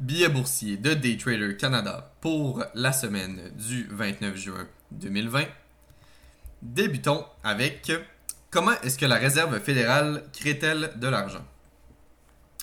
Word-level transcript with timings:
Billets 0.00 0.30
boursiers 0.30 0.78
de 0.78 0.94
Daytrader 0.94 1.58
Canada 1.58 2.14
pour 2.22 2.64
la 2.74 2.90
semaine 2.90 3.52
du 3.54 3.86
29 3.90 4.34
juin 4.34 4.66
2020. 4.92 5.44
Débutons 6.62 7.26
avec 7.44 7.92
comment 8.48 8.72
est-ce 8.82 8.96
que 8.96 9.04
la 9.04 9.16
Réserve 9.16 9.60
fédérale 9.60 10.24
crée-t-elle 10.32 10.92
de 10.96 11.06
l'argent? 11.06 11.44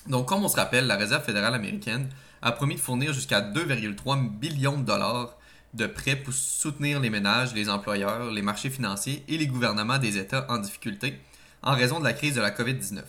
Donc, 0.08 0.26
comme 0.26 0.44
on 0.44 0.48
se 0.48 0.56
rappelle, 0.56 0.88
la 0.88 0.96
Réserve 0.96 1.24
fédérale 1.24 1.54
américaine 1.54 2.08
a 2.42 2.50
promis 2.50 2.74
de 2.74 2.80
fournir 2.80 3.12
jusqu'à 3.12 3.40
2,3 3.40 4.30
billions 4.36 4.78
de 4.78 4.84
dollars 4.84 5.36
de 5.74 5.86
prêts 5.86 6.16
pour 6.16 6.34
soutenir 6.34 6.98
les 6.98 7.08
ménages, 7.08 7.54
les 7.54 7.70
employeurs, 7.70 8.32
les 8.32 8.42
marchés 8.42 8.70
financiers 8.70 9.24
et 9.28 9.38
les 9.38 9.46
gouvernements 9.46 9.98
des 9.98 10.18
États 10.18 10.44
en 10.50 10.58
difficulté 10.58 11.20
en 11.62 11.76
raison 11.76 12.00
de 12.00 12.04
la 12.04 12.14
crise 12.14 12.34
de 12.34 12.40
la 12.40 12.50
COVID-19. 12.50 13.02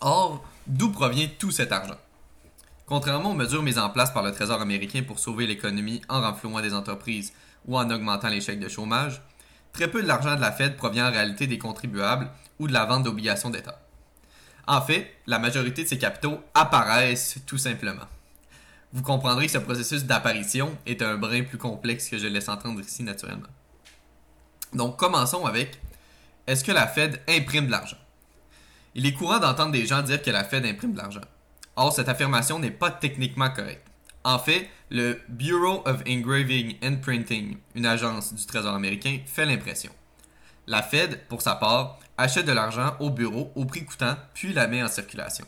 Or, 0.00 0.42
d'où 0.66 0.90
provient 0.90 1.28
tout 1.38 1.50
cet 1.50 1.70
argent? 1.70 1.98
Contrairement 2.88 3.32
aux 3.32 3.34
mesures 3.34 3.62
mises 3.62 3.78
en 3.78 3.90
place 3.90 4.10
par 4.14 4.22
le 4.22 4.32
Trésor 4.32 4.62
américain 4.62 5.02
pour 5.06 5.18
sauver 5.18 5.46
l'économie 5.46 6.00
en 6.08 6.22
renflouant 6.22 6.62
des 6.62 6.72
entreprises 6.72 7.34
ou 7.66 7.76
en 7.76 7.90
augmentant 7.90 8.28
les 8.28 8.40
chèques 8.40 8.60
de 8.60 8.68
chômage, 8.70 9.20
très 9.74 9.88
peu 9.88 10.02
de 10.02 10.08
l'argent 10.08 10.34
de 10.34 10.40
la 10.40 10.52
Fed 10.52 10.74
provient 10.74 11.08
en 11.08 11.12
réalité 11.12 11.46
des 11.46 11.58
contribuables 11.58 12.30
ou 12.58 12.66
de 12.66 12.72
la 12.72 12.86
vente 12.86 13.02
d'obligations 13.02 13.50
d'État. 13.50 13.78
En 14.66 14.80
fait, 14.80 15.14
la 15.26 15.38
majorité 15.38 15.82
de 15.82 15.88
ces 15.88 15.98
capitaux 15.98 16.40
apparaissent 16.54 17.40
tout 17.46 17.58
simplement. 17.58 18.06
Vous 18.94 19.02
comprendrez 19.02 19.46
que 19.46 19.52
ce 19.52 19.58
processus 19.58 20.04
d'apparition 20.04 20.74
est 20.86 21.02
un 21.02 21.18
brin 21.18 21.42
plus 21.42 21.58
complexe 21.58 22.08
que 22.08 22.16
je 22.16 22.26
laisse 22.26 22.48
entendre 22.48 22.80
ici 22.80 23.02
naturellement. 23.02 23.48
Donc 24.72 24.96
commençons 24.96 25.44
avec 25.44 25.78
est-ce 26.46 26.64
que 26.64 26.72
la 26.72 26.86
Fed 26.86 27.20
imprime 27.28 27.66
de 27.66 27.70
l'argent? 27.70 27.98
Il 28.94 29.04
est 29.04 29.12
courant 29.12 29.40
d'entendre 29.40 29.72
des 29.72 29.84
gens 29.84 30.00
dire 30.00 30.22
que 30.22 30.30
la 30.30 30.42
Fed 30.42 30.64
imprime 30.64 30.94
de 30.94 30.98
l'argent. 30.98 31.20
Or, 31.80 31.92
cette 31.92 32.08
affirmation 32.08 32.58
n'est 32.58 32.72
pas 32.72 32.90
techniquement 32.90 33.50
correcte. 33.50 33.86
En 34.24 34.40
fait, 34.40 34.68
le 34.90 35.20
Bureau 35.28 35.84
of 35.86 36.02
Engraving 36.08 36.74
and 36.82 36.96
Printing, 36.96 37.56
une 37.76 37.86
agence 37.86 38.34
du 38.34 38.44
Trésor 38.46 38.74
américain, 38.74 39.20
fait 39.26 39.46
l'impression. 39.46 39.92
La 40.66 40.82
Fed, 40.82 41.24
pour 41.28 41.40
sa 41.40 41.54
part, 41.54 42.00
achète 42.16 42.46
de 42.46 42.52
l'argent 42.52 42.96
au 42.98 43.10
bureau 43.10 43.52
au 43.54 43.64
prix 43.64 43.84
coûtant, 43.84 44.16
puis 44.34 44.52
la 44.52 44.66
met 44.66 44.82
en 44.82 44.88
circulation. 44.88 45.44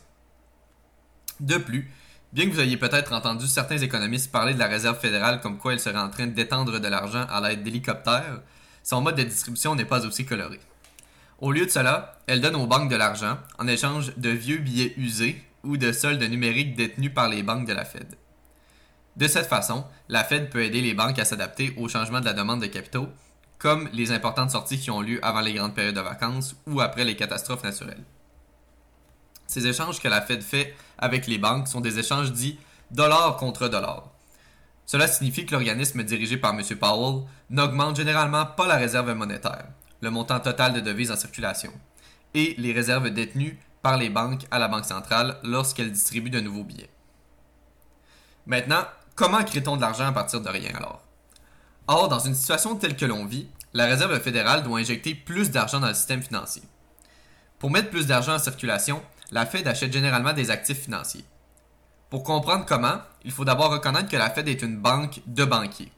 De 1.41 1.57
plus, 1.57 1.91
bien 2.31 2.45
que 2.45 2.53
vous 2.53 2.61
ayez 2.61 2.77
peut-être 2.77 3.11
entendu 3.11 3.45
certains 3.45 3.79
économistes 3.79 4.31
parler 4.31 4.53
de 4.53 4.59
la 4.59 4.67
Réserve 4.67 5.01
fédérale 5.01 5.41
comme 5.41 5.57
quoi 5.57 5.73
elle 5.73 5.81
serait 5.81 5.99
en 5.99 6.09
train 6.09 6.27
d'étendre 6.27 6.79
de 6.79 6.87
l'argent 6.87 7.27
à 7.29 7.41
l'aide 7.41 7.61
d'hélicoptères, 7.61 8.39
son 8.83 9.01
mode 9.01 9.17
de 9.17 9.23
distribution 9.23 9.75
n'est 9.75 9.83
pas 9.83 10.05
aussi 10.05 10.25
coloré. 10.25 10.61
Au 11.39 11.51
lieu 11.51 11.65
de 11.65 11.71
cela, 11.71 12.19
elle 12.25 12.39
donne 12.39 12.55
aux 12.55 12.67
banques 12.67 12.89
de 12.89 12.95
l'argent 12.95 13.37
en 13.59 13.67
échange 13.67 14.15
de 14.15 14.29
vieux 14.29 14.59
billets 14.59 14.93
usés 14.95 15.43
ou 15.63 15.77
de 15.77 15.91
soldes 15.91 16.23
numériques 16.23 16.75
détenus 16.75 17.13
par 17.13 17.29
les 17.29 17.43
banques 17.43 17.67
de 17.67 17.73
la 17.73 17.85
Fed. 17.85 18.15
De 19.15 19.27
cette 19.27 19.47
façon, 19.47 19.85
la 20.09 20.23
Fed 20.23 20.49
peut 20.49 20.63
aider 20.63 20.81
les 20.81 20.93
banques 20.93 21.19
à 21.19 21.25
s'adapter 21.25 21.73
au 21.77 21.89
changement 21.89 22.21
de 22.21 22.25
la 22.25 22.33
demande 22.33 22.61
de 22.61 22.67
capitaux, 22.67 23.09
comme 23.59 23.89
les 23.93 24.11
importantes 24.11 24.51
sorties 24.51 24.79
qui 24.79 24.89
ont 24.89 25.01
lieu 25.01 25.19
avant 25.23 25.41
les 25.41 25.53
grandes 25.53 25.75
périodes 25.75 25.95
de 25.95 26.01
vacances 26.01 26.55
ou 26.65 26.81
après 26.81 27.05
les 27.05 27.15
catastrophes 27.15 27.63
naturelles. 27.63 28.03
Ces 29.47 29.67
échanges 29.67 29.99
que 29.99 30.07
la 30.07 30.21
Fed 30.21 30.41
fait 30.41 30.73
avec 30.97 31.27
les 31.27 31.37
banques 31.37 31.67
sont 31.67 31.81
des 31.81 31.99
échanges 31.99 32.31
dits 32.31 32.57
dollar 32.89 33.37
contre 33.37 33.67
dollar. 33.67 34.09
Cela 34.85 35.07
signifie 35.07 35.45
que 35.45 35.51
l'organisme 35.51 36.03
dirigé 36.03 36.37
par 36.37 36.53
M. 36.53 36.63
Powell 36.77 37.23
n'augmente 37.49 37.97
généralement 37.97 38.45
pas 38.45 38.67
la 38.67 38.77
réserve 38.77 39.13
monétaire, 39.13 39.67
le 40.01 40.09
montant 40.09 40.39
total 40.39 40.73
de 40.73 40.79
devises 40.79 41.11
en 41.11 41.15
circulation, 41.15 41.71
et 42.33 42.55
les 42.57 42.73
réserves 42.73 43.09
détenues 43.09 43.59
par 43.81 43.97
les 43.97 44.09
banques 44.09 44.45
à 44.51 44.59
la 44.59 44.67
Banque 44.67 44.85
centrale 44.85 45.37
lorsqu'elles 45.43 45.91
distribuent 45.91 46.29
de 46.29 46.39
nouveaux 46.39 46.63
billets. 46.63 46.89
Maintenant, 48.45 48.85
comment 49.15 49.43
crée-t-on 49.43 49.75
de 49.75 49.81
l'argent 49.81 50.07
à 50.07 50.11
partir 50.11 50.41
de 50.41 50.49
rien 50.49 50.71
alors? 50.75 51.01
Or, 51.87 52.07
dans 52.07 52.19
une 52.19 52.35
situation 52.35 52.75
telle 52.75 52.95
que 52.95 53.05
l'on 53.05 53.25
vit, 53.25 53.47
la 53.73 53.85
Réserve 53.85 54.19
fédérale 54.19 54.63
doit 54.63 54.79
injecter 54.79 55.15
plus 55.15 55.51
d'argent 55.51 55.79
dans 55.79 55.87
le 55.87 55.93
système 55.93 56.21
financier. 56.21 56.63
Pour 57.59 57.71
mettre 57.71 57.89
plus 57.89 58.07
d'argent 58.07 58.35
en 58.35 58.39
circulation, 58.39 59.01
la 59.31 59.45
Fed 59.45 59.67
achète 59.67 59.93
généralement 59.93 60.33
des 60.33 60.51
actifs 60.51 60.81
financiers. 60.81 61.25
Pour 62.09 62.23
comprendre 62.23 62.65
comment, 62.65 62.99
il 63.23 63.31
faut 63.31 63.45
d'abord 63.45 63.71
reconnaître 63.71 64.09
que 64.09 64.17
la 64.17 64.29
Fed 64.29 64.47
est 64.47 64.61
une 64.61 64.77
banque 64.77 65.21
de 65.27 65.45
banquiers. 65.45 65.91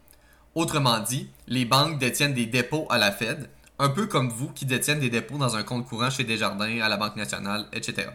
Autrement 0.55 0.99
dit, 0.99 1.29
les 1.47 1.65
banques 1.65 1.97
détiennent 1.97 2.35
des 2.35 2.45
dépôts 2.45 2.85
à 2.89 2.97
la 2.99 3.11
Fed 3.11 3.49
un 3.83 3.89
peu 3.89 4.05
comme 4.05 4.29
vous 4.29 4.49
qui 4.49 4.65
détiennent 4.65 5.01
des 5.01 5.09
dépôts 5.09 5.37
dans 5.37 5.57
un 5.57 5.63
compte 5.63 5.85
courant 5.85 6.09
chez 6.09 6.23
Desjardins, 6.23 6.79
à 6.79 6.87
la 6.87 6.95
Banque 6.95 7.17
nationale, 7.17 7.67
etc. 7.73 8.07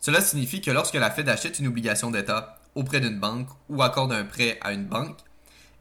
Cela 0.00 0.20
signifie 0.20 0.60
que 0.60 0.70
lorsque 0.70 0.96
la 0.96 1.10
Fed 1.10 1.30
achète 1.30 1.60
une 1.60 1.68
obligation 1.68 2.10
d'État 2.10 2.58
auprès 2.74 3.00
d'une 3.00 3.18
banque 3.18 3.48
ou 3.70 3.82
accorde 3.82 4.12
un 4.12 4.24
prêt 4.24 4.58
à 4.60 4.72
une 4.74 4.84
banque, 4.84 5.16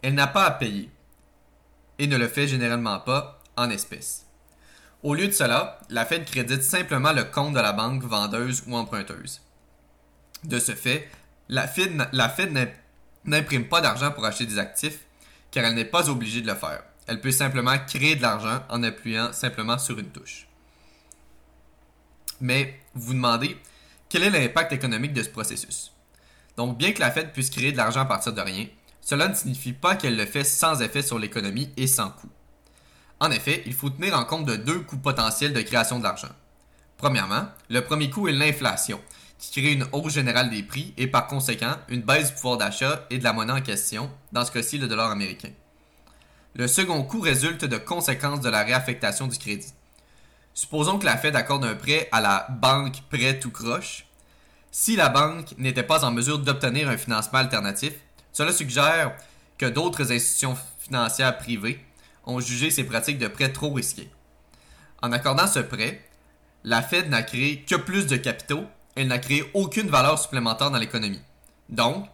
elle 0.01 0.13
n'a 0.13 0.27
pas 0.27 0.45
à 0.45 0.51
payer 0.51 0.89
et 1.97 2.07
ne 2.07 2.15
le 2.15 2.29
fait 2.29 2.47
généralement 2.47 3.01
pas 3.01 3.41
en 3.57 3.69
espèces. 3.69 4.25
Au 5.03 5.13
lieu 5.13 5.27
de 5.27 5.33
cela, 5.33 5.81
la 5.89 6.05
Fed 6.05 6.23
crédite 6.23 6.63
simplement 6.63 7.11
le 7.11 7.25
compte 7.25 7.55
de 7.55 7.59
la 7.59 7.73
banque 7.73 8.03
vendeuse 8.03 8.63
ou 8.65 8.77
emprunteuse. 8.77 9.41
De 10.45 10.57
ce 10.57 10.71
fait, 10.71 11.09
la 11.49 11.67
Fed, 11.67 12.01
n'imprime 13.25 13.67
pas 13.67 13.81
d'argent 13.81 14.11
pour 14.11 14.23
acheter 14.23 14.45
des 14.45 14.57
actifs 14.57 14.99
car 15.51 15.65
elle 15.65 15.75
n'est 15.75 15.83
pas 15.83 16.09
obligée 16.09 16.39
de 16.39 16.47
le 16.47 16.55
faire. 16.55 16.83
Elle 17.09 17.21
peut 17.21 17.31
simplement 17.31 17.75
créer 17.87 18.15
de 18.15 18.21
l'argent 18.21 18.61
en 18.69 18.83
appuyant 18.83 19.33
simplement 19.33 19.79
sur 19.79 19.97
une 19.97 20.11
touche. 20.11 20.47
Mais 22.39 22.79
vous 22.93 23.07
vous 23.07 23.13
demandez, 23.13 23.57
quel 24.09 24.21
est 24.21 24.29
l'impact 24.29 24.73
économique 24.73 25.13
de 25.13 25.23
ce 25.23 25.29
processus? 25.29 25.91
Donc, 26.55 26.77
bien 26.77 26.91
que 26.91 26.99
la 26.99 27.09
Fed 27.09 27.33
puisse 27.33 27.49
créer 27.49 27.71
de 27.71 27.77
l'argent 27.77 28.01
à 28.01 28.05
partir 28.05 28.33
de 28.33 28.41
rien, 28.41 28.67
cela 29.01 29.27
ne 29.27 29.33
signifie 29.33 29.73
pas 29.73 29.95
qu'elle 29.95 30.17
le 30.17 30.27
fait 30.27 30.43
sans 30.43 30.83
effet 30.83 31.01
sur 31.01 31.17
l'économie 31.17 31.71
et 31.77 31.87
sans 31.87 32.11
coût. 32.11 32.29
En 33.19 33.31
effet, 33.31 33.63
il 33.65 33.73
faut 33.73 33.89
tenir 33.89 34.15
en 34.15 34.23
compte 34.23 34.45
de 34.45 34.55
deux 34.55 34.81
coûts 34.81 34.99
potentiels 34.99 35.53
de 35.53 35.61
création 35.61 35.97
de 35.97 36.03
l'argent. 36.03 36.35
Premièrement, 36.97 37.47
le 37.69 37.81
premier 37.81 38.11
coût 38.11 38.27
est 38.27 38.33
l'inflation, 38.33 39.01
qui 39.39 39.59
crée 39.59 39.73
une 39.73 39.87
hausse 39.93 40.13
générale 40.13 40.51
des 40.51 40.61
prix 40.61 40.93
et 40.95 41.07
par 41.07 41.25
conséquent 41.25 41.75
une 41.87 42.03
baisse 42.03 42.27
du 42.27 42.35
pouvoir 42.35 42.57
d'achat 42.59 43.07
et 43.09 43.17
de 43.17 43.23
la 43.23 43.33
monnaie 43.33 43.53
en 43.53 43.61
question, 43.61 44.11
dans 44.31 44.45
ce 44.45 44.51
cas-ci 44.51 44.77
le 44.77 44.87
dollar 44.87 45.09
américain. 45.09 45.49
Le 46.55 46.67
second 46.67 47.03
coût 47.03 47.21
résulte 47.21 47.65
de 47.65 47.77
conséquences 47.77 48.41
de 48.41 48.49
la 48.49 48.63
réaffectation 48.63 49.27
du 49.27 49.37
crédit. 49.37 49.73
Supposons 50.53 50.97
que 50.97 51.05
la 51.05 51.15
Fed 51.15 51.35
accorde 51.35 51.63
un 51.63 51.75
prêt 51.75 52.09
à 52.11 52.21
la 52.21 52.47
banque 52.49 53.01
prêt 53.09 53.39
tout 53.39 53.51
croche. 53.51 54.07
Si 54.71 54.95
la 54.95 55.09
banque 55.09 55.55
n'était 55.57 55.83
pas 55.83 56.03
en 56.03 56.11
mesure 56.11 56.39
d'obtenir 56.39 56.89
un 56.89 56.97
financement 56.97 57.39
alternatif, 57.39 57.93
cela 58.33 58.51
suggère 58.51 59.15
que 59.57 59.67
d'autres 59.67 60.11
institutions 60.11 60.57
financières 60.79 61.37
privées 61.37 61.83
ont 62.25 62.39
jugé 62.39 62.71
ces 62.71 62.83
pratiques 62.83 63.19
de 63.19 63.27
prêt 63.27 63.51
trop 63.51 63.71
risquées. 63.71 64.09
En 65.01 65.11
accordant 65.11 65.47
ce 65.47 65.59
prêt, 65.59 66.03
la 66.63 66.81
Fed 66.81 67.09
n'a 67.09 67.23
créé 67.23 67.61
que 67.61 67.75
plus 67.75 68.07
de 68.07 68.17
capitaux, 68.17 68.65
elle 68.95 69.07
n'a 69.07 69.19
créé 69.19 69.49
aucune 69.53 69.89
valeur 69.89 70.19
supplémentaire 70.19 70.71
dans 70.71 70.77
l'économie. 70.77 71.21
Donc, 71.69 72.07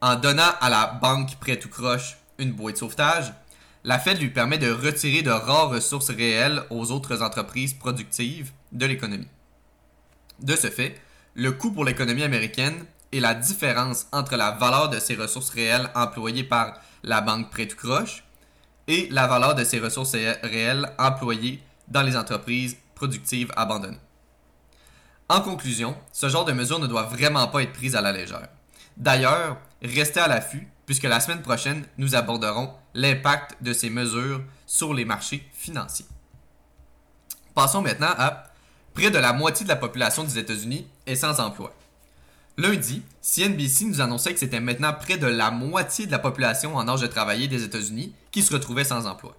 en 0.00 0.16
donnant 0.16 0.52
à 0.60 0.68
la 0.68 0.86
banque 0.86 1.36
prêt 1.36 1.58
tout 1.58 1.68
croche 1.68 2.16
une 2.38 2.52
bouée 2.52 2.72
de 2.72 2.78
sauvetage, 2.78 3.32
la 3.84 3.98
Fed 3.98 4.20
lui 4.20 4.30
permet 4.30 4.58
de 4.58 4.70
retirer 4.70 5.22
de 5.22 5.30
rares 5.30 5.70
ressources 5.70 6.10
réelles 6.10 6.62
aux 6.70 6.92
autres 6.92 7.22
entreprises 7.22 7.74
productives 7.74 8.52
de 8.70 8.86
l'économie. 8.86 9.28
De 10.40 10.54
ce 10.54 10.68
fait, 10.68 11.00
le 11.34 11.52
coût 11.52 11.72
pour 11.72 11.84
l'économie 11.84 12.22
américaine 12.22 12.84
est 13.12 13.20
la 13.20 13.34
différence 13.34 14.06
entre 14.12 14.36
la 14.36 14.52
valeur 14.52 14.88
de 14.88 14.98
ces 14.98 15.14
ressources 15.14 15.50
réelles 15.50 15.90
employées 15.94 16.44
par 16.44 16.80
la 17.02 17.20
banque 17.20 17.50
prêt 17.50 17.66
tout 17.66 17.76
croche 17.76 18.24
et 18.86 19.08
la 19.10 19.26
valeur 19.26 19.54
de 19.54 19.64
ces 19.64 19.80
ressources 19.80 20.14
réelles 20.14 20.90
employées 20.98 21.62
dans 21.88 22.02
les 22.02 22.16
entreprises 22.16 22.76
productives 22.94 23.52
abandonnées. 23.56 23.98
En 25.28 25.40
conclusion, 25.40 25.96
ce 26.12 26.28
genre 26.28 26.44
de 26.44 26.52
mesures 26.52 26.78
ne 26.78 26.86
doit 26.86 27.04
vraiment 27.04 27.48
pas 27.48 27.62
être 27.62 27.72
prise 27.72 27.96
à 27.96 28.00
la 28.00 28.12
légère. 28.12 28.48
D'ailleurs, 28.96 29.56
restez 29.82 30.20
à 30.20 30.28
l'affût 30.28 30.68
puisque 30.86 31.04
la 31.04 31.20
semaine 31.20 31.42
prochaine, 31.42 31.84
nous 31.96 32.14
aborderons 32.14 32.72
l'impact 32.94 33.62
de 33.62 33.72
ces 33.72 33.90
mesures 33.90 34.42
sur 34.66 34.94
les 34.94 35.04
marchés 35.04 35.46
financiers. 35.52 36.06
Passons 37.54 37.82
maintenant 37.82 38.14
à 38.16 38.44
près 38.94 39.10
de 39.10 39.18
la 39.18 39.32
moitié 39.32 39.64
de 39.64 39.68
la 39.68 39.76
population 39.76 40.24
des 40.24 40.38
États-Unis 40.38 40.86
est 41.06 41.16
sans 41.16 41.40
emploi. 41.40 41.74
Lundi, 42.58 43.02
CNBC 43.22 43.86
nous 43.86 44.00
annonçait 44.00 44.34
que 44.34 44.38
c'était 44.38 44.60
maintenant 44.60 44.92
près 44.92 45.16
de 45.16 45.26
la 45.26 45.50
moitié 45.50 46.06
de 46.06 46.10
la 46.10 46.18
population 46.18 46.76
en 46.76 46.86
âge 46.86 47.00
de 47.00 47.06
travailler 47.06 47.48
des 47.48 47.64
États-Unis 47.64 48.14
qui 48.30 48.42
se 48.42 48.52
retrouvait 48.52 48.84
sans 48.84 49.06
emploi. 49.06 49.34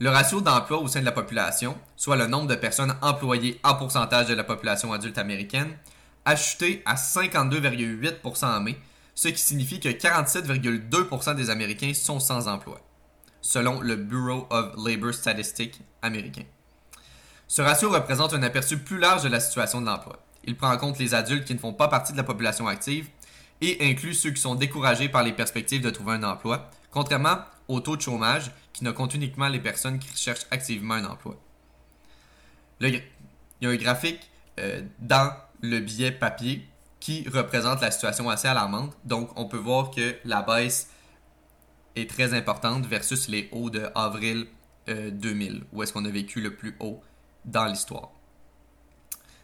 Le 0.00 0.10
ratio 0.10 0.40
d'emploi 0.40 0.78
au 0.78 0.88
sein 0.88 1.00
de 1.00 1.04
la 1.04 1.12
population, 1.12 1.76
soit 1.96 2.16
le 2.16 2.26
nombre 2.26 2.46
de 2.46 2.54
personnes 2.54 2.96
employées 3.02 3.60
en 3.64 3.74
pourcentage 3.74 4.26
de 4.26 4.34
la 4.34 4.44
population 4.44 4.92
adulte 4.92 5.18
américaine, 5.18 5.76
a 6.24 6.36
chuté 6.36 6.82
à 6.84 6.94
52,8% 6.94 8.44
en 8.44 8.60
mai, 8.60 8.78
ce 9.18 9.26
qui 9.26 9.40
signifie 9.40 9.80
que 9.80 9.88
47,2% 9.88 11.34
des 11.34 11.50
Américains 11.50 11.92
sont 11.92 12.20
sans 12.20 12.46
emploi, 12.46 12.80
selon 13.40 13.80
le 13.80 13.96
Bureau 13.96 14.46
of 14.50 14.76
Labor 14.76 15.12
Statistics 15.12 15.80
américain. 16.02 16.44
Ce 17.48 17.60
ratio 17.60 17.90
représente 17.90 18.32
un 18.32 18.44
aperçu 18.44 18.78
plus 18.78 18.96
large 18.96 19.24
de 19.24 19.28
la 19.28 19.40
situation 19.40 19.80
de 19.80 19.86
l'emploi. 19.86 20.24
Il 20.44 20.56
prend 20.56 20.72
en 20.72 20.76
compte 20.76 21.00
les 21.00 21.14
adultes 21.14 21.46
qui 21.46 21.54
ne 21.54 21.58
font 21.58 21.72
pas 21.72 21.88
partie 21.88 22.12
de 22.12 22.16
la 22.16 22.22
population 22.22 22.68
active, 22.68 23.08
et 23.60 23.90
inclut 23.90 24.14
ceux 24.14 24.30
qui 24.30 24.40
sont 24.40 24.54
découragés 24.54 25.08
par 25.08 25.24
les 25.24 25.32
perspectives 25.32 25.82
de 25.82 25.90
trouver 25.90 26.12
un 26.12 26.22
emploi, 26.22 26.70
contrairement 26.92 27.38
au 27.66 27.80
taux 27.80 27.96
de 27.96 28.02
chômage 28.02 28.52
qui 28.72 28.84
ne 28.84 28.92
compte 28.92 29.14
uniquement 29.14 29.48
les 29.48 29.58
personnes 29.58 29.98
qui 29.98 30.16
cherchent 30.16 30.46
activement 30.52 30.94
un 30.94 31.06
emploi. 31.06 31.34
il 32.82 33.02
y 33.62 33.66
a 33.66 33.68
un 33.68 33.74
graphique 33.74 34.30
euh, 34.60 34.80
dans 35.00 35.32
le 35.60 35.80
billet 35.80 36.12
papier 36.12 36.68
représente 37.32 37.80
la 37.80 37.90
situation 37.90 38.28
assez 38.30 38.48
alarmante. 38.48 38.96
Donc, 39.04 39.30
on 39.36 39.46
peut 39.46 39.58
voir 39.58 39.90
que 39.90 40.16
la 40.24 40.42
baisse 40.42 40.90
est 41.96 42.08
très 42.08 42.34
importante 42.34 42.86
versus 42.86 43.28
les 43.28 43.48
hauts 43.52 43.70
de 43.70 43.88
avril 43.94 44.46
2000, 44.86 45.56
euh, 45.56 45.60
où 45.72 45.82
est-ce 45.82 45.92
qu'on 45.92 46.04
a 46.04 46.10
vécu 46.10 46.40
le 46.40 46.54
plus 46.54 46.76
haut 46.80 47.00
dans 47.44 47.66
l'histoire. 47.66 48.10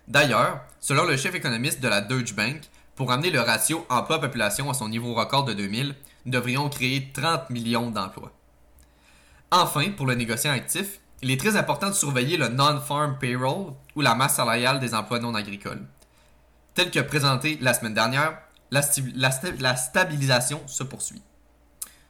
D'ailleurs, 0.08 0.60
selon 0.80 1.04
le 1.04 1.16
chef 1.16 1.34
économiste 1.34 1.80
de 1.80 1.88
la 1.88 2.00
Deutsche 2.00 2.34
Bank, 2.34 2.62
pour 2.94 3.10
amener 3.10 3.30
le 3.30 3.40
ratio 3.40 3.84
emploi-population 3.88 4.70
à 4.70 4.74
son 4.74 4.88
niveau 4.88 5.14
record 5.14 5.44
de 5.44 5.52
2000, 5.52 5.94
nous 6.26 6.32
devrions 6.32 6.68
créer 6.68 7.10
30 7.12 7.50
millions 7.50 7.90
d'emplois. 7.90 8.32
Enfin, 9.50 9.90
pour 9.90 10.06
le 10.06 10.14
négociant 10.14 10.52
actif, 10.52 11.00
il 11.22 11.30
est 11.30 11.40
très 11.40 11.56
important 11.56 11.88
de 11.88 11.94
surveiller 11.94 12.36
le 12.36 12.48
non-farm 12.48 13.18
payroll 13.18 13.72
ou 13.96 14.00
la 14.00 14.14
masse 14.14 14.36
salariale 14.36 14.80
des 14.80 14.94
emplois 14.94 15.18
non 15.18 15.34
agricoles. 15.34 15.86
Tel 16.74 16.90
que 16.90 17.00
présenté 17.00 17.56
la 17.60 17.72
semaine 17.72 17.94
dernière, 17.94 18.38
la, 18.70 19.76
stabilisation 19.76 20.60
se 20.66 20.82
poursuit. 20.82 21.22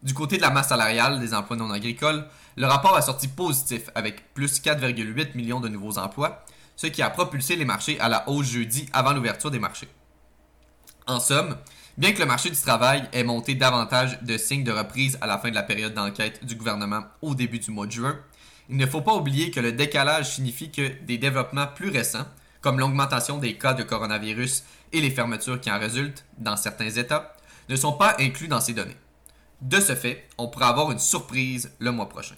Du 0.03 0.15
côté 0.15 0.37
de 0.37 0.43
la 0.43 0.51
masse 0.51 0.69
salariale 0.69 1.21
des 1.21 1.35
emplois 1.35 1.57
non 1.57 1.71
agricoles, 1.71 2.27
le 2.57 2.67
rapport 2.67 2.97
a 2.97 3.03
sorti 3.03 3.29
positif 3.29 3.91
avec 3.95 4.33
plus 4.33 4.61
4,8 4.63 5.35
millions 5.37 5.61
de 5.61 5.69
nouveaux 5.69 5.99
emplois, 5.99 6.45
ce 6.77 6.87
qui 6.87 7.03
a 7.03 7.11
propulsé 7.11 7.57
les 7.57 7.65
marchés 7.65 8.01
à 8.01 8.09
la 8.09 8.29
hausse 8.29 8.47
jeudi 8.47 8.89
avant 8.93 9.13
l'ouverture 9.13 9.51
des 9.51 9.59
marchés. 9.59 9.89
En 11.07 11.21
somme, 11.21 11.57
bien 11.99 12.13
que 12.13 12.21
le 12.21 12.27
marché 12.27 12.49
du 12.49 12.57
travail 12.57 13.07
ait 13.13 13.25
monté 13.25 13.55
davantage 13.55 14.21
de 14.23 14.39
signes 14.39 14.65
de 14.65 14.73
reprise 14.73 15.19
à 15.21 15.27
la 15.27 15.39
fin 15.39 15.51
de 15.51 15.55
la 15.55 15.63
période 15.63 15.93
d'enquête 15.95 16.45
du 16.45 16.55
gouvernement 16.55 17.03
au 17.21 17.35
début 17.35 17.59
du 17.59 17.71
mois 17.71 17.87
de 17.87 17.93
juin, 17.93 18.19
il 18.71 18.79
ne 18.79 18.87
faut 18.87 19.03
pas 19.03 19.15
oublier 19.15 19.51
que 19.51 19.61
le 19.61 19.73
décalage 19.73 20.37
signifie 20.37 20.71
que 20.71 20.89
des 21.05 21.19
développements 21.19 21.67
plus 21.67 21.91
récents, 21.91 22.25
comme 22.65 22.81
l'augmentation 22.81 23.37
des 23.37 23.59
cas 23.59 23.75
de 23.75 23.83
coronavirus 23.83 24.65
et 24.95 25.03
les 25.03 25.11
fermetures 25.11 25.61
qui 25.61 25.71
en 25.71 25.79
résultent 25.79 26.25
dans 26.39 26.57
certains 26.57 26.89
États, 26.89 27.37
ne 27.69 27.77
sont 27.77 27.93
pas 27.93 28.17
inclus 28.19 28.49
dans 28.49 28.63
ces 28.63 28.73
données. 28.73 28.97
De 29.61 29.81
ce 29.81 29.95
fait, 29.95 30.27
on 30.39 30.49
pourrait 30.49 30.65
avoir 30.65 30.91
une 30.91 30.99
surprise 30.99 31.73
le 31.79 31.93
mois 31.93 32.09
prochain. 32.09 32.37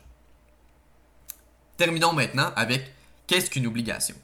Terminons 1.77 2.13
maintenant 2.13 2.51
avec 2.57 2.93
qu'est-ce 3.29 3.51
qu'une 3.51 3.69
obligation? 3.69 4.17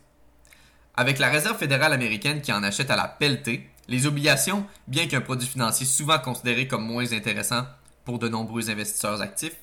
Avec 0.97 1.21
la 1.21 1.31
Réserve 1.31 1.57
fédérale 1.57 1.93
américaine 1.93 2.43
qui 2.43 2.53
en 2.53 2.65
achète 2.65 2.91
à 2.91 2.97
la 2.97 3.07
pelletée, 3.07 3.71
les 3.87 4.07
obligations, 4.07 4.67
bien 4.89 5.07
qu'un 5.07 5.21
produit 5.21 5.47
financier 5.47 5.87
souvent 5.87 6.19
considéré 6.19 6.67
comme 6.67 6.85
moins 6.85 7.13
intéressant 7.13 7.65
pour 8.05 8.19
de 8.19 8.29
nombreux 8.29 8.71
investisseurs 8.71 9.23
actifs, 9.23 9.57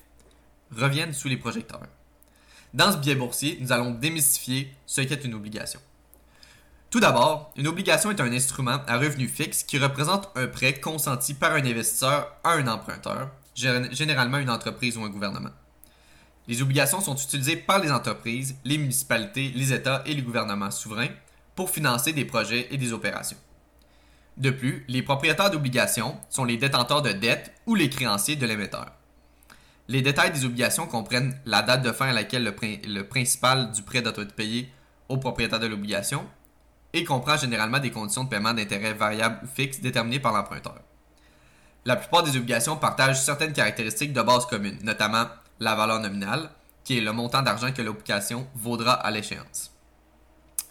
reviennent 0.72 1.14
sous 1.14 1.28
les 1.28 1.36
projecteurs. 1.36 1.84
Dans 2.74 2.94
ce 2.94 2.98
biais 2.98 3.16
boursier, 3.16 3.58
nous 3.60 3.74
allons 3.74 3.92
démystifier 3.92 4.74
ce 4.86 5.02
qu'est 5.02 5.26
une 5.26 5.34
obligation. 5.34 5.82
Tout 6.90 7.00
d'abord, 7.00 7.52
une 7.56 7.68
obligation 7.68 8.10
est 8.10 8.20
un 8.20 8.34
instrument 8.34 8.80
à 8.88 8.98
revenu 8.98 9.28
fixe 9.28 9.62
qui 9.62 9.78
représente 9.78 10.30
un 10.36 10.48
prêt 10.48 10.80
consenti 10.80 11.36
par 11.36 11.52
un 11.52 11.64
investisseur 11.64 12.36
à 12.44 12.54
un 12.54 12.68
emprunteur, 12.68 13.30
généralement 13.54 14.40
une 14.40 14.50
entreprise 14.50 14.98
ou 14.98 15.04
un 15.04 15.10
gouvernement. 15.10 15.52
Les 16.48 16.64
obligations 16.64 17.00
sont 17.00 17.16
utilisées 17.16 17.58
par 17.58 17.78
les 17.78 17.92
entreprises, 17.92 18.56
les 18.66 18.80
municipalités, 18.80 19.52
les 19.54 19.72
États 19.72 20.02
et 20.08 20.16
les 20.16 20.24
gouvernements 20.24 20.72
souverains 20.72 21.10
pour 21.56 21.70
financer 21.70 22.12
des 22.12 22.26
projets 22.26 22.68
et 22.72 22.78
des 22.78 22.92
opérations. 22.92 23.38
De 24.38 24.50
plus, 24.50 24.84
les 24.88 25.04
propriétaires 25.04 25.52
d'obligations 25.52 26.18
sont 26.32 26.46
les 26.46 26.58
détenteurs 26.58 27.04
de 27.04 27.12
dettes 27.12 27.54
ou 27.68 27.76
les 27.76 27.92
créanciers 27.92 28.36
de 28.36 28.48
l'émetteur. 28.48 28.88
Les 29.90 30.02
détails 30.02 30.32
des 30.32 30.46
obligations 30.46 30.88
comprennent 30.88 31.40
la 31.46 31.62
date 31.62 31.84
de 31.84 31.92
fin 31.92 32.08
à 32.08 32.14
laquelle 32.14 32.46
le, 32.46 33.04
principal 33.04 33.72
du 33.74 33.84
prêt 33.84 34.02
doit 34.02 34.14
être 34.24 34.34
payé 34.34 34.72
au 35.08 35.18
propriétaire 35.18 35.60
de 35.60 35.68
l'obligation 35.68 36.26
et 36.94 37.04
comprend 37.04 37.38
généralement 37.38 37.80
des 37.80 37.92
conditions 37.92 38.24
de 38.24 38.30
paiement 38.30 38.54
d'intérêt 38.54 38.94
variables 38.94 39.40
ou 39.44 39.48
fixes 39.48 39.80
déterminées 39.80 40.20
par 40.20 40.34
l'emprunteur. 40.34 40.80
La 41.86 41.96
plupart 41.96 42.24
des 42.24 42.36
obligations 42.36 42.76
partagent 42.76 43.22
certaines 43.22 43.54
caractéristiques 43.54 44.14
de 44.14 44.22
base 44.22 44.46
communes, 44.46 44.80
notamment 44.84 45.26
la 45.60 45.76
valeur 45.76 46.00
nominale, 46.00 46.50
qui 46.84 46.98
est 46.98 47.02
le 47.02 47.14
montant 47.14 47.42
d'argent 47.42 47.72
que 47.72 47.82
l'obligation 47.82 48.48
vaudra 48.56 48.94
à 48.94 49.12
l'échéance. 49.12 49.72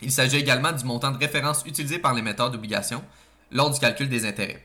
Il 0.00 0.12
s'agit 0.12 0.37
également 0.37 0.73
du 0.73 0.85
montant 0.85 1.11
de 1.11 1.19
référence 1.19 1.65
utilisé 1.67 1.99
par 1.99 2.15
l'émetteur 2.15 2.50
d'obligations, 2.50 3.03
lors 3.50 3.70
du 3.70 3.81
calcul 3.81 4.09
des 4.09 4.26
intérêts. 4.26 4.65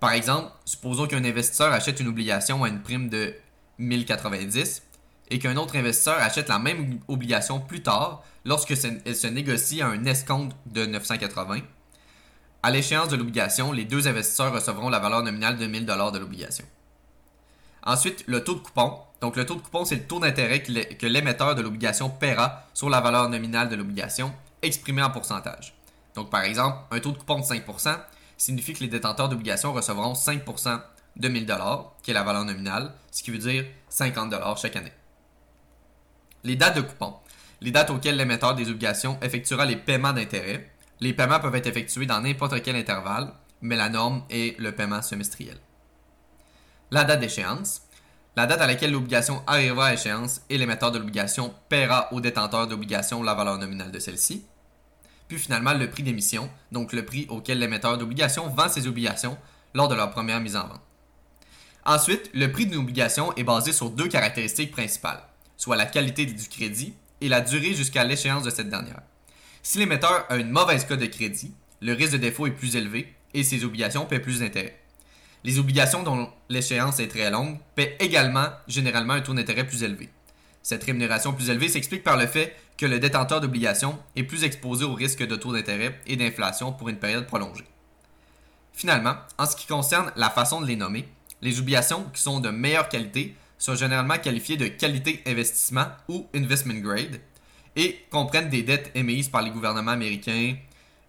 Par 0.00 0.12
exemple, 0.12 0.50
supposons 0.64 1.06
qu'un 1.06 1.24
investisseur 1.24 1.72
achète 1.72 2.00
une 2.00 2.08
obligation 2.08 2.64
à 2.64 2.68
une 2.68 2.82
prime 2.82 3.08
de 3.08 3.34
1090 3.78 4.82
et 5.30 5.38
qu'un 5.38 5.56
autre 5.56 5.76
investisseur 5.76 6.16
achète 6.18 6.48
la 6.48 6.58
même 6.58 7.00
obligation 7.08 7.60
plus 7.60 7.82
tard 7.82 8.22
lorsque 8.44 8.72
elle 8.72 9.16
se 9.16 9.26
négocie 9.26 9.80
à 9.80 9.88
un 9.88 10.04
escompte 10.04 10.56
de 10.66 10.86
980. 10.86 11.60
À 12.62 12.70
l'échéance 12.70 13.08
de 13.08 13.16
l'obligation, 13.16 13.72
les 13.72 13.84
deux 13.84 14.08
investisseurs 14.08 14.52
recevront 14.52 14.88
la 14.88 14.98
valeur 14.98 15.22
nominale 15.22 15.58
de 15.58 15.66
1000 15.66 15.86
de 15.86 16.18
l'obligation. 16.18 16.64
Ensuite, 17.82 18.24
le 18.26 18.42
taux 18.42 18.54
de 18.54 18.60
coupon. 18.60 18.98
Donc, 19.20 19.36
le 19.36 19.44
taux 19.44 19.54
de 19.54 19.60
coupon, 19.60 19.84
c'est 19.84 19.96
le 19.96 20.06
taux 20.06 20.18
d'intérêt 20.18 20.62
que 20.62 21.06
l'émetteur 21.06 21.54
de 21.54 21.62
l'obligation 21.62 22.08
paiera 22.08 22.64
sur 22.72 22.88
la 22.88 23.00
valeur 23.00 23.28
nominale 23.28 23.68
de 23.68 23.76
l'obligation, 23.76 24.32
exprimé 24.62 25.02
en 25.02 25.10
pourcentage. 25.10 25.74
Donc, 26.14 26.30
par 26.30 26.42
exemple, 26.42 26.78
un 26.90 27.00
taux 27.00 27.12
de 27.12 27.18
coupon 27.18 27.40
de 27.40 27.44
5%, 27.44 27.98
signifie 28.36 28.72
que 28.72 28.80
les 28.80 28.88
détenteurs 28.88 29.28
d'obligations 29.28 29.72
recevront 29.72 30.14
5% 30.14 30.80
de 31.16 31.28
1000 31.28 31.46
qui 32.02 32.10
est 32.10 32.14
la 32.14 32.22
valeur 32.22 32.44
nominale, 32.44 32.92
ce 33.10 33.22
qui 33.22 33.30
veut 33.30 33.38
dire 33.38 33.64
50 33.88 34.34
chaque 34.58 34.76
année. 34.76 34.92
Les 36.44 36.56
dates 36.56 36.76
de 36.76 36.82
coupon. 36.82 37.14
Les 37.60 37.70
dates 37.70 37.90
auxquelles 37.90 38.16
l'émetteur 38.16 38.54
des 38.54 38.68
obligations 38.68 39.18
effectuera 39.22 39.64
les 39.64 39.76
paiements 39.76 40.12
d'intérêt. 40.12 40.70
Les 41.00 41.12
paiements 41.12 41.40
peuvent 41.40 41.54
être 41.54 41.66
effectués 41.66 42.06
dans 42.06 42.20
n'importe 42.20 42.62
quel 42.62 42.76
intervalle, 42.76 43.32
mais 43.62 43.76
la 43.76 43.88
norme 43.88 44.22
est 44.30 44.58
le 44.60 44.72
paiement 44.72 45.02
semestriel. 45.02 45.56
La 46.90 47.04
date 47.04 47.20
d'échéance. 47.20 47.82
La 48.36 48.46
date 48.46 48.60
à 48.60 48.66
laquelle 48.66 48.92
l'obligation 48.92 49.42
arrivera 49.46 49.86
à 49.86 49.94
échéance 49.94 50.42
et 50.50 50.58
l'émetteur 50.58 50.92
de 50.92 50.98
l'obligation 50.98 51.54
paiera 51.68 52.12
au 52.12 52.20
détenteur 52.20 52.66
d'obligation 52.66 53.22
la 53.22 53.34
valeur 53.34 53.58
nominale 53.58 53.92
de 53.92 53.98
celle-ci 53.98 54.44
puis 55.28 55.38
finalement 55.38 55.74
le 55.74 55.88
prix 55.88 56.02
d'émission, 56.02 56.50
donc 56.72 56.92
le 56.92 57.04
prix 57.04 57.26
auquel 57.28 57.58
l'émetteur 57.58 57.96
d'obligations 57.98 58.48
vend 58.48 58.68
ses 58.68 58.86
obligations 58.86 59.38
lors 59.74 59.88
de 59.88 59.94
leur 59.94 60.10
première 60.10 60.40
mise 60.40 60.56
en 60.56 60.66
vente. 60.66 60.80
Ensuite, 61.86 62.30
le 62.32 62.50
prix 62.50 62.66
d'une 62.66 62.78
obligation 62.78 63.34
est 63.36 63.44
basé 63.44 63.72
sur 63.72 63.90
deux 63.90 64.08
caractéristiques 64.08 64.72
principales, 64.72 65.22
soit 65.56 65.76
la 65.76 65.86
qualité 65.86 66.26
du 66.26 66.48
crédit 66.48 66.94
et 67.20 67.28
la 67.28 67.40
durée 67.40 67.74
jusqu'à 67.74 68.04
l'échéance 68.04 68.42
de 68.42 68.50
cette 68.50 68.68
dernière. 68.68 69.02
Si 69.62 69.78
l'émetteur 69.78 70.26
a 70.28 70.36
une 70.36 70.50
mauvaise 70.50 70.84
cote 70.84 71.00
de 71.00 71.06
crédit, 71.06 71.52
le 71.80 71.92
risque 71.92 72.12
de 72.12 72.18
défaut 72.18 72.46
est 72.46 72.52
plus 72.52 72.76
élevé 72.76 73.14
et 73.32 73.42
ses 73.42 73.64
obligations 73.64 74.06
paient 74.06 74.20
plus 74.20 74.40
d'intérêt. 74.40 74.78
Les 75.42 75.58
obligations 75.58 76.02
dont 76.02 76.30
l'échéance 76.48 77.00
est 77.00 77.08
très 77.08 77.30
longue 77.30 77.58
paient 77.74 77.96
également 78.00 78.48
généralement 78.66 79.14
un 79.14 79.20
taux 79.20 79.34
d'intérêt 79.34 79.66
plus 79.66 79.82
élevé. 79.82 80.08
Cette 80.62 80.84
rémunération 80.84 81.34
plus 81.34 81.50
élevée 81.50 81.68
s'explique 81.68 82.02
par 82.02 82.16
le 82.16 82.26
fait 82.26 82.56
que 82.78 82.86
le 82.86 82.98
détenteur 82.98 83.40
d'obligations 83.40 83.98
est 84.16 84.22
plus 84.22 84.44
exposé 84.44 84.84
au 84.84 84.94
risque 84.94 85.26
de 85.26 85.36
taux 85.36 85.52
d'intérêt 85.52 86.00
et 86.06 86.16
d'inflation 86.16 86.72
pour 86.72 86.88
une 86.88 86.96
période 86.96 87.26
prolongée. 87.26 87.66
Finalement, 88.72 89.16
en 89.38 89.46
ce 89.46 89.54
qui 89.54 89.66
concerne 89.66 90.10
la 90.16 90.30
façon 90.30 90.60
de 90.60 90.66
les 90.66 90.76
nommer, 90.76 91.06
les 91.42 91.60
obligations 91.60 92.04
qui 92.14 92.22
sont 92.22 92.40
de 92.40 92.48
meilleure 92.48 92.88
qualité 92.88 93.36
sont 93.64 93.74
généralement 93.76 94.18
qualifiées 94.18 94.58
de 94.58 94.66
qualité 94.66 95.22
investissement 95.26 95.86
ou 96.06 96.26
investment 96.34 96.80
grade 96.80 97.18
et 97.76 97.98
comprennent 98.10 98.50
des 98.50 98.62
dettes 98.62 98.90
émises 98.94 99.30
par 99.30 99.40
les 99.40 99.50
gouvernements 99.50 99.92
américains 99.92 100.56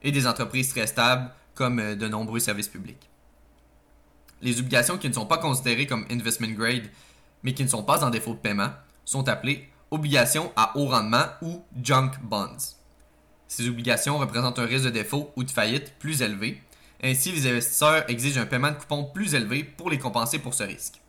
et 0.01 0.11
des 0.13 0.25
entreprises 0.25 0.69
très 0.69 0.87
stables 0.87 1.29
comme 1.53 1.79
euh, 1.79 1.95
de 1.95 2.07
nombreux 2.07 2.39
services 2.39 2.69
publics. 2.69 3.09
Les 4.41 4.57
obligations 4.57 4.97
qui 4.97 5.09
ne 5.09 5.13
sont 5.13 5.25
pas 5.25 5.37
considérées 5.37 5.85
comme 5.85 6.05
investment 6.09 6.55
grade 6.55 6.89
mais 7.43 7.53
qui 7.53 7.63
ne 7.63 7.67
sont 7.67 7.83
pas 7.83 8.05
en 8.05 8.09
défaut 8.09 8.33
de 8.33 8.39
paiement 8.39 8.71
sont 9.03 9.27
appelées 9.27 9.67
obligations 9.91 10.53
à 10.55 10.77
haut 10.77 10.87
rendement 10.87 11.25
ou 11.41 11.61
junk 11.83 12.11
bonds. 12.23 12.77
Ces 13.49 13.67
obligations 13.67 14.17
représentent 14.17 14.59
un 14.59 14.65
risque 14.65 14.85
de 14.85 14.91
défaut 14.91 15.29
ou 15.35 15.43
de 15.43 15.51
faillite 15.51 15.93
plus 15.99 16.21
élevé. 16.21 16.61
Ainsi, 17.03 17.33
les 17.33 17.47
investisseurs 17.47 18.09
exigent 18.09 18.39
un 18.39 18.45
paiement 18.45 18.71
de 18.71 18.77
coupon 18.77 19.03
plus 19.03 19.35
élevé 19.35 19.65
pour 19.65 19.89
les 19.89 19.99
compenser 19.99 20.39
pour 20.39 20.53
ce 20.53 20.63
risque. 20.63 21.01